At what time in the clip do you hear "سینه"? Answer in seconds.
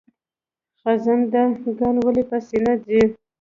2.47-2.73